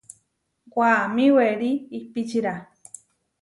Waʼamí 0.77 1.25
werí 1.35 1.71
ihpíčira. 1.97 2.53